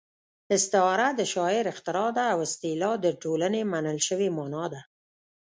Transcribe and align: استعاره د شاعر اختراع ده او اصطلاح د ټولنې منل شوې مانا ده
استعاره 0.55 1.07
د 1.19 1.21
شاعر 1.33 1.63
اختراع 1.73 2.09
ده 2.17 2.25
او 2.33 2.37
اصطلاح 2.47 2.93
د 3.01 3.07
ټولنې 3.21 3.61
منل 3.73 3.97
شوې 4.07 4.29
مانا 4.37 4.65
ده 4.73 4.81